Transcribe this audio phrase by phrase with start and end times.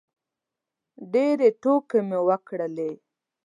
[1.11, 2.91] ډېرې ټوکې مو وکړلې